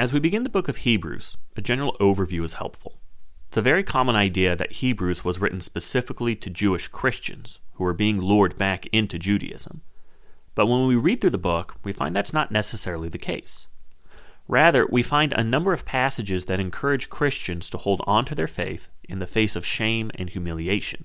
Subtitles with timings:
[0.00, 3.02] As we begin the book of Hebrews, a general overview is helpful.
[3.48, 7.92] It's a very common idea that Hebrews was written specifically to Jewish Christians who were
[7.92, 9.82] being lured back into Judaism.
[10.54, 13.66] But when we read through the book, we find that's not necessarily the case.
[14.48, 18.46] Rather, we find a number of passages that encourage Christians to hold on to their
[18.46, 21.04] faith in the face of shame and humiliation.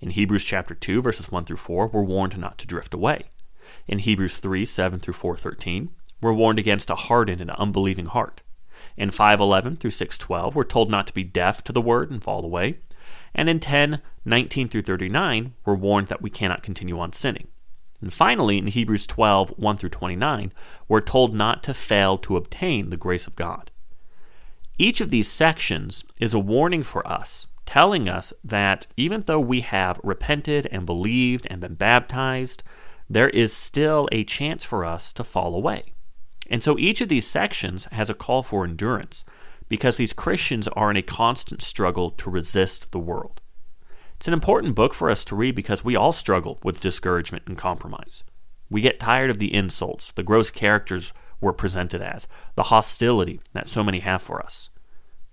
[0.00, 3.30] In Hebrews chapter 2 verses 1 through 4, we're warned not to drift away.
[3.86, 5.90] In Hebrews 3 7 through 4:13,
[6.20, 8.42] we're warned against a hardened and unbelieving heart.
[8.96, 12.44] In 5:11 through 6:12, we're told not to be deaf to the word and fall
[12.44, 12.78] away.
[13.34, 17.48] And in 10 19 through 39, we're warned that we cannot continue on sinning.
[18.00, 20.52] And finally, in Hebrews 12, 1 through 29,
[20.86, 23.70] we're told not to fail to obtain the grace of God.
[24.78, 29.62] Each of these sections is a warning for us, telling us that even though we
[29.62, 32.62] have repented and believed and been baptized,
[33.10, 35.94] there is still a chance for us to fall away.
[36.48, 39.24] And so each of these sections has a call for endurance
[39.68, 43.40] because these Christians are in a constant struggle to resist the world.
[44.16, 47.56] It's an important book for us to read because we all struggle with discouragement and
[47.56, 48.24] compromise.
[48.70, 52.26] We get tired of the insults, the gross characters we're presented as,
[52.56, 54.70] the hostility that so many have for us.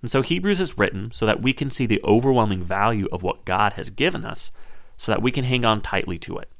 [0.02, 3.44] And so Hebrews is written so that we can see the overwhelming value of what
[3.44, 4.52] God has given us
[4.96, 6.50] so that we can hang on tightly to it.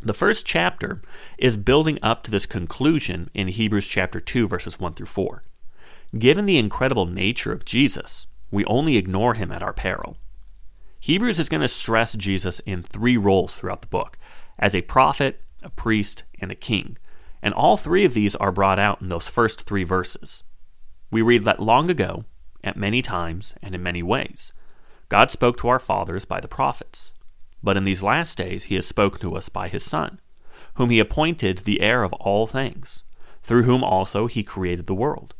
[0.00, 1.00] The first chapter
[1.38, 5.42] is building up to this conclusion in Hebrews chapter 2 verses 1 through 4.
[6.18, 10.16] Given the incredible nature of Jesus, we only ignore him at our peril.
[11.00, 14.18] Hebrews is going to stress Jesus in three roles throughout the book
[14.58, 16.98] as a prophet, a priest, and a king.
[17.42, 20.42] And all three of these are brought out in those first three verses.
[21.10, 22.24] We read that long ago,
[22.64, 24.52] at many times, and in many ways,
[25.08, 27.12] God spoke to our fathers by the prophets.
[27.66, 30.20] But in these last days he has spoken to us by his Son,
[30.74, 33.02] whom he appointed the heir of all things,
[33.42, 35.34] through whom also he created the world.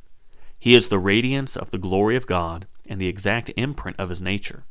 [0.59, 4.21] He is the radiance of the glory of God and the exact imprint of his
[4.21, 4.65] nature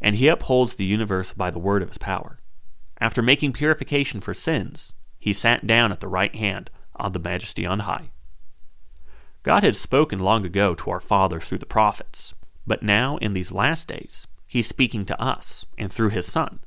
[0.00, 2.38] and he upholds the universe by the word of his power.
[3.00, 7.66] After making purification for sins, he sat down at the right hand of the majesty
[7.66, 8.10] on high.
[9.42, 12.34] God had spoken long ago to our fathers through the prophets,
[12.66, 16.60] but now in these last days, he's speaking to us and through his Son.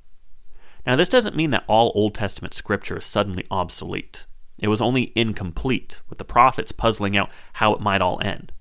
[0.90, 4.26] Now, this doesn't mean that all Old Testament scripture is suddenly obsolete.
[4.58, 8.52] It was only incomplete, with the prophets puzzling out how it might all end.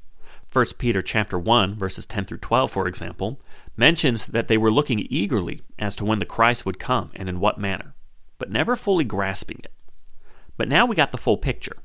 [0.52, 3.40] 1 Peter chapter 1 verses 10 through 12 for example
[3.78, 7.40] mentions that they were looking eagerly as to when the Christ would come and in
[7.40, 7.94] what manner
[8.36, 9.72] but never fully grasping it.
[10.58, 11.78] But now we got the full picture.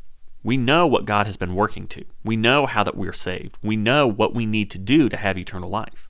[0.43, 2.03] We know what God has been working to.
[2.25, 3.57] We know how that we're saved.
[3.63, 6.09] We know what we need to do to have eternal life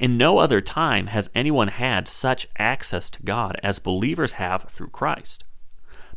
[0.00, 4.88] in no other time has anyone had such access to God as believers have through
[4.88, 5.44] Christ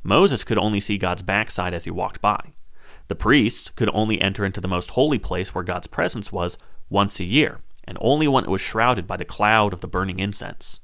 [0.02, 2.54] Moses could only see God's backside as he walked by
[3.08, 6.58] the priests could only enter into the most holy place where God's presence was
[6.90, 10.20] once a year, and only when it was shrouded by the cloud of the burning
[10.20, 10.80] incense.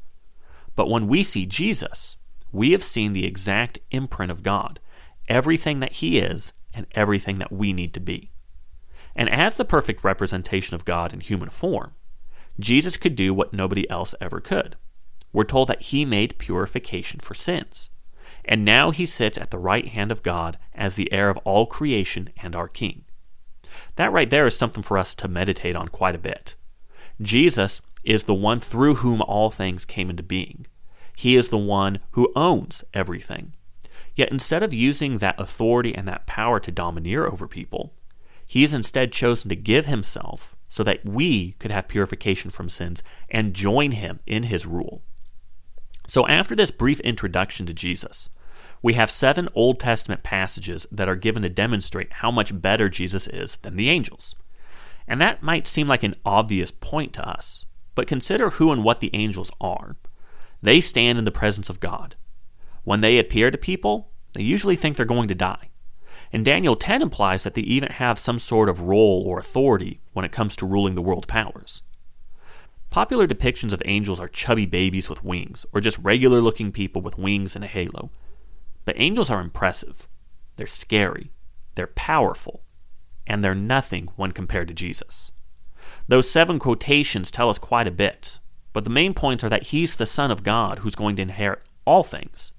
[0.75, 2.17] But when we see Jesus,
[2.51, 4.79] we have seen the exact imprint of God,
[5.27, 8.31] everything that He is and everything that we need to be.
[9.15, 11.95] And as the perfect representation of God in human form,
[12.59, 14.75] Jesus could do what nobody else ever could.
[15.31, 17.89] We're told that He made purification for sins
[18.45, 21.65] and now he sits at the right hand of God as the heir of all
[21.65, 23.03] creation and our King.
[23.95, 26.55] That right there is something for us to meditate on quite a bit.
[27.21, 30.65] Jesus is the one through whom all things came into being.
[31.15, 33.53] He is the one who owns everything.
[34.15, 37.93] Yet instead of using that authority and that power to domineer over people,
[38.49, 43.03] he has instead chosen to give himself so that we could have purification from sins
[43.29, 45.03] and join him in his rule.
[46.07, 48.31] So, after this brief introduction to Jesus,
[48.81, 53.27] we have seven Old Testament passages that are given to demonstrate how much better Jesus
[53.27, 54.33] is than the angels.
[55.07, 58.99] And that might seem like an obvious point to us, but consider who and what
[58.99, 59.95] the angels are.
[60.59, 62.15] They stand in the presence of God.
[62.83, 65.68] When they appear to people, they usually think they're going to die.
[66.31, 70.25] And Daniel 10 implies that they even have some sort of role or authority when
[70.25, 71.81] it comes to ruling the world powers.
[72.89, 77.17] Popular depictions of angels are chubby babies with wings, or just regular looking people with
[77.17, 78.09] wings and a halo.
[78.85, 80.07] But angels are impressive.
[80.55, 81.31] They're scary.
[81.75, 82.63] They're powerful.
[83.27, 85.31] And they're nothing when compared to Jesus.
[86.07, 88.39] Those seven quotations tell us quite a bit,
[88.73, 91.61] but the main points are that he's the Son of God who's going to inherit
[91.85, 92.53] all things.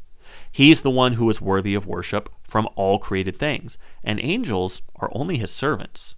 [0.53, 5.11] He's the one who is worthy of worship from all created things, and angels are
[5.15, 6.17] only his servants.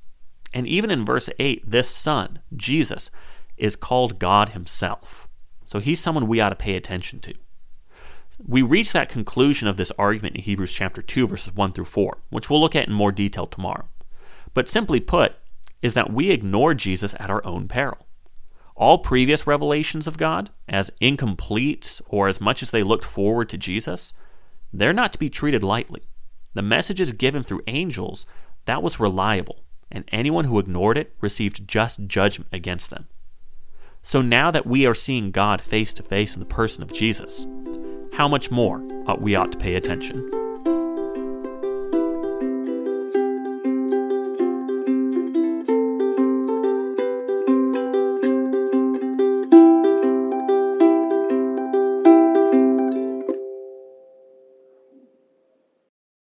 [0.54, 3.10] And even in verse 8, this Son, Jesus,
[3.56, 5.28] is called God Himself.
[5.64, 7.34] So he's someone we ought to pay attention to.
[8.44, 12.18] We reach that conclusion of this argument in Hebrews chapter 2, verses 1 through 4,
[12.30, 13.88] which we'll look at in more detail tomorrow.
[14.54, 15.34] but simply put,
[15.80, 18.06] is that we ignore Jesus at our own peril.
[18.82, 23.56] All previous revelations of God, as incomplete or as much as they looked forward to
[23.56, 24.12] Jesus,
[24.72, 26.02] they're not to be treated lightly.
[26.54, 28.26] The messages given through angels,
[28.64, 33.06] that was reliable, and anyone who ignored it received just judgment against them.
[34.02, 37.46] So now that we are seeing God face to face in the person of Jesus,
[38.14, 40.41] how much more ought we ought to pay attention?